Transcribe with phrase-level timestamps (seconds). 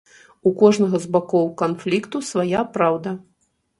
[0.51, 3.09] У кожнага з бакоў канфлікту свая праўда.